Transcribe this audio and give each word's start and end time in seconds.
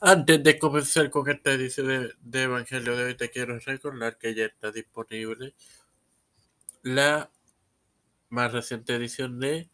Antes 0.00 0.44
de 0.44 0.60
comenzar 0.60 1.10
con 1.10 1.28
esta 1.28 1.52
edición 1.52 2.14
de, 2.20 2.42
Evangelio 2.42 2.96
de 2.96 3.04
hoy, 3.04 3.16
te 3.16 3.30
quiero 3.30 3.58
recordar 3.58 4.16
que 4.16 4.32
ya 4.32 4.44
está 4.44 4.70
disponible 4.70 5.54
la 6.84 7.32
más 8.28 8.52
reciente 8.52 8.94
edición 8.94 9.40
de 9.40 9.68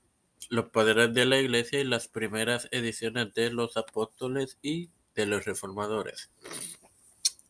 Los 0.49 0.71
Padres 0.71 1.13
de 1.13 1.27
la 1.27 1.39
Iglesia 1.39 1.79
y 1.81 1.85
las 1.85 2.09
primeras 2.09 2.69
ediciones 2.71 3.35
de 3.35 3.51
los 3.51 3.77
Apóstoles 3.77 4.57
y 4.63 4.89
de 5.15 5.27
los 5.27 5.45
Reformadores. 5.45 6.31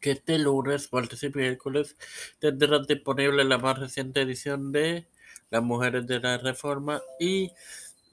Que 0.00 0.10
este 0.10 0.38
lunes, 0.38 0.92
martes 0.92 1.22
y 1.22 1.30
miércoles 1.30 1.96
tendrán 2.40 2.86
disponible 2.86 3.44
la 3.44 3.58
más 3.58 3.78
reciente 3.78 4.22
edición 4.22 4.72
de 4.72 5.06
Las 5.48 5.62
Mujeres 5.62 6.08
de 6.08 6.18
la 6.18 6.38
Reforma 6.38 7.00
y 7.20 7.52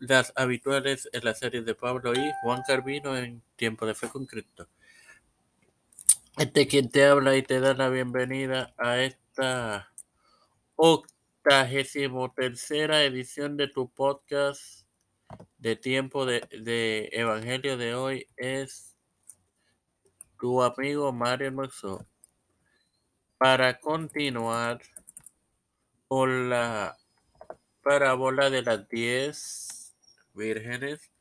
las 0.01 0.33
habituales 0.35 1.07
en 1.13 1.23
la 1.23 1.35
serie 1.35 1.61
de 1.61 1.75
Pablo 1.75 2.13
y 2.13 2.31
Juan 2.41 2.63
Carvino 2.65 3.15
en 3.15 3.43
Tiempo 3.55 3.85
de 3.85 3.93
Fe 3.93 4.09
con 4.09 4.25
Cristo. 4.25 4.67
Este 6.37 6.67
quien 6.67 6.89
te 6.89 7.05
habla 7.05 7.37
y 7.37 7.43
te 7.43 7.59
da 7.59 7.75
la 7.75 7.87
bienvenida 7.89 8.73
a 8.79 8.99
esta 8.99 9.93
octagésimo 10.75 12.33
tercera 12.33 13.03
edición 13.03 13.57
de 13.57 13.67
tu 13.67 13.91
podcast 13.91 14.87
de 15.59 15.75
Tiempo 15.75 16.25
de, 16.25 16.41
de 16.49 17.09
Evangelio 17.11 17.77
de 17.77 17.93
hoy 17.93 18.27
es 18.37 18.97
tu 20.39 20.63
amigo 20.63 21.13
Mario 21.13 21.51
Moxo. 21.51 22.07
Para 23.37 23.79
continuar 23.79 24.81
con 26.07 26.49
la 26.49 26.97
parábola 27.83 28.49
de 28.49 28.63
las 28.63 28.89
diez 28.89 29.70
vírgenes, 30.33 31.11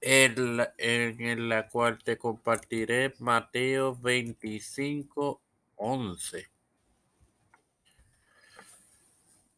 en 0.00 0.56
la, 0.56 0.74
en 0.78 1.48
la 1.48 1.68
cual 1.68 1.98
te 2.02 2.16
compartiré 2.16 3.14
Mateo 3.18 3.96
25, 3.96 5.40
11, 5.76 6.48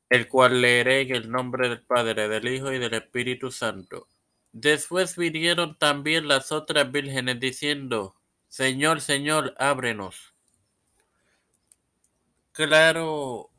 el 0.08 0.28
cual 0.28 0.62
leeré 0.62 1.02
en 1.02 1.14
el 1.14 1.30
nombre 1.30 1.68
del 1.68 1.82
Padre, 1.82 2.28
del 2.28 2.48
Hijo 2.48 2.72
y 2.72 2.78
del 2.78 2.94
Espíritu 2.94 3.50
Santo. 3.50 4.08
Después 4.52 5.16
vinieron 5.16 5.76
también 5.78 6.28
las 6.28 6.52
otras 6.52 6.90
vírgenes 6.90 7.38
diciendo, 7.38 8.14
Señor, 8.48 9.00
Señor, 9.00 9.54
ábrenos. 9.58 10.34
Claro 12.52 13.50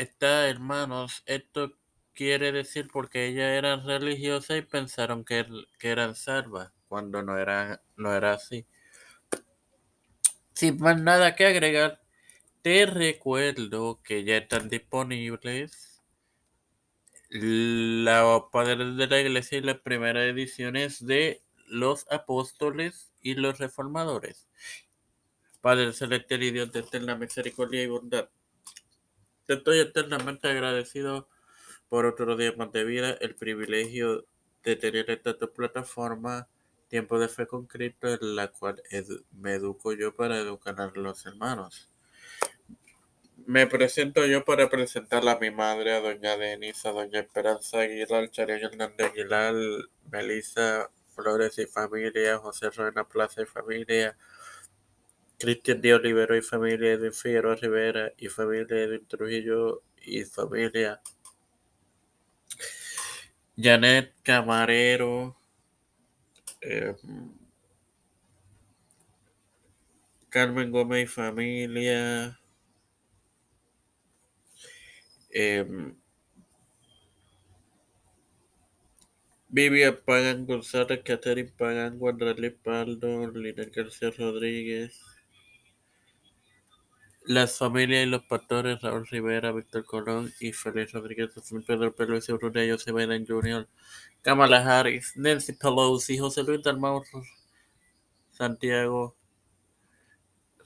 está, 0.00 0.48
hermanos, 0.48 1.22
esto 1.26 1.76
quiere 2.20 2.52
decir 2.52 2.86
porque 2.92 3.28
ellas 3.28 3.48
eran 3.48 3.86
religiosas 3.86 4.58
y 4.58 4.60
pensaron 4.60 5.24
que, 5.24 5.46
eran 5.80 6.14
salvas, 6.14 6.70
cuando 6.86 7.22
no 7.22 7.38
era, 7.38 7.82
no 7.96 8.14
era 8.14 8.34
así. 8.34 8.66
Sin 10.52 10.78
más 10.80 11.00
nada 11.00 11.34
que 11.34 11.46
agregar, 11.46 12.02
te 12.60 12.84
recuerdo 12.84 14.02
que 14.02 14.24
ya 14.24 14.36
están 14.36 14.68
disponibles 14.68 16.02
la 17.30 18.48
Padres 18.52 18.98
de 18.98 19.06
la 19.06 19.18
Iglesia 19.18 19.56
y 19.56 19.62
las 19.62 19.78
primeras 19.78 20.24
ediciones 20.24 21.06
de 21.06 21.42
los 21.68 22.04
apóstoles 22.12 23.14
y 23.22 23.32
los 23.32 23.58
reformadores. 23.58 24.46
Padre 25.62 25.94
celestial 25.94 26.42
y 26.42 26.50
Dios 26.50 26.70
de 26.70 26.80
eterna 26.80 27.16
misericordia 27.16 27.82
y 27.82 27.86
bondad. 27.86 28.28
Te 29.46 29.54
estoy 29.54 29.78
eternamente 29.78 30.50
agradecido 30.50 31.26
por 31.90 32.06
otro 32.06 32.36
de 32.36 32.84
vida, 32.84 33.18
el 33.20 33.34
privilegio 33.34 34.24
de 34.62 34.76
tener 34.76 35.10
esta 35.10 35.34
plataforma, 35.34 36.48
Tiempo 36.88 37.18
de 37.18 37.28
Fe 37.28 37.46
con 37.46 37.66
Cristo, 37.66 38.08
en 38.08 38.36
la 38.36 38.48
cual 38.48 38.80
me 39.32 39.54
educo 39.54 39.92
yo 39.92 40.14
para 40.14 40.38
educar 40.38 40.80
a 40.80 40.86
los 40.94 41.26
hermanos. 41.26 41.90
Me 43.44 43.66
presento 43.66 44.24
yo 44.24 44.44
para 44.44 44.70
presentar 44.70 45.28
a 45.28 45.38
mi 45.40 45.50
madre, 45.50 45.92
a 45.92 46.00
doña 46.00 46.36
Denisa, 46.36 46.90
a 46.90 46.92
doña 46.92 47.18
Esperanza 47.18 47.80
Aguilar, 47.80 48.30
Charián 48.30 48.60
Hernández 48.62 49.10
Aguilar, 49.10 49.54
Melissa 50.12 50.90
Flores 51.08 51.58
y 51.58 51.66
familia, 51.66 52.38
José 52.38 52.70
Ruena 52.70 53.02
Plaza 53.08 53.42
y 53.42 53.46
familia, 53.46 54.16
Cristian 55.40 55.80
Díaz 55.80 55.98
Olivero 55.98 56.36
y 56.36 56.42
familia, 56.42 56.92
Edwin 56.92 57.12
Figueroa 57.12 57.56
Rivera 57.56 58.12
y 58.16 58.28
familia, 58.28 58.76
Edwin 58.76 59.06
Trujillo 59.08 59.82
y 59.96 60.24
familia, 60.24 61.00
Janet 63.56 64.14
Camarero, 64.22 65.36
eh, 66.60 66.94
Carmen 70.28 70.70
Gómez 70.70 71.04
y 71.04 71.06
familia, 71.06 72.40
eh, 75.30 75.94
Vivian 79.48 79.98
Pagan 80.06 80.46
González, 80.46 81.02
Catherine 81.04 81.50
Pagan, 81.58 81.98
Guandralí 81.98 82.50
Paldo, 82.50 83.30
Lina 83.32 83.64
García 83.64 84.10
Rodríguez, 84.10 85.19
las 87.24 87.58
familias 87.58 88.06
y 88.06 88.10
los 88.10 88.22
pastores 88.24 88.80
Raúl 88.82 89.06
Rivera, 89.06 89.52
Víctor 89.52 89.84
Colón 89.84 90.32
y 90.40 90.52
Félix 90.52 90.92
Rodríguez, 90.92 91.30
Pedro 91.66 91.94
Pérez, 91.94 92.26
Brunei, 92.28 92.70
José 92.70 92.92
Biden 92.92 93.26
Jr., 93.26 93.68
Kamala 94.22 94.58
Harris, 94.58 95.16
Nancy 95.16 95.52
Pelosi, 95.52 96.18
José 96.18 96.42
Luis 96.42 96.62
Dalmau, 96.62 97.02
Santiago, 98.30 99.16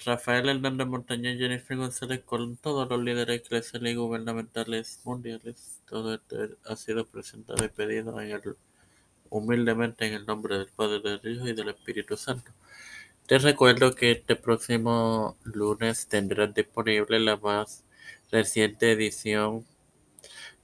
Rafael 0.05 0.49
Hernández 0.49 0.87
Montañez, 0.87 1.39
Jennifer 1.39 1.77
González 1.77 2.23
Colón, 2.25 2.57
todos 2.57 2.89
los 2.89 3.03
líderes 3.03 3.41
eclesiales 3.41 3.93
y 3.93 3.97
gubernamentales 3.97 5.01
mundiales. 5.05 5.81
Todo 5.89 6.15
esto 6.15 6.37
ha 6.67 6.77
sido 6.77 7.07
presentado 7.07 7.65
y 7.65 7.69
pedido 7.69 8.21
en 8.21 8.33
el, 8.33 8.57
humildemente 9.31 10.07
en 10.07 10.15
el 10.15 10.27
nombre 10.27 10.59
del 10.59 10.69
Padre, 10.69 11.01
del 11.01 11.35
Hijo 11.35 11.49
y 11.49 11.55
del 11.55 11.71
Espíritu 11.71 12.17
Santo. 12.17 12.53
Te 13.27 13.39
recuerdo 13.39 13.95
que 13.95 14.11
este 14.11 14.37
próximo 14.37 15.39
lunes 15.45 16.09
tendrás 16.09 16.53
disponible 16.53 17.19
la 17.19 17.39
más 17.39 17.83
reciente 18.31 18.93
edición 18.93 19.65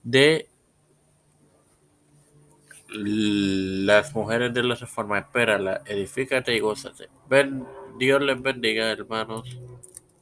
de 0.02 0.46
Las 2.90 4.14
Mujeres 4.14 4.52
de 4.52 4.62
la 4.62 4.74
Reforma. 4.74 5.20
Espérala, 5.20 5.80
edifícate 5.86 6.54
y 6.54 6.60
gózate. 6.60 7.08
Ven, 7.30 7.64
Dios 7.98 8.20
les 8.20 8.42
bendiga, 8.42 8.90
hermanos. 8.90 9.58